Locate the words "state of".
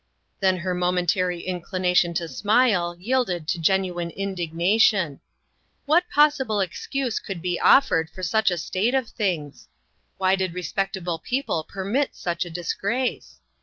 8.57-9.07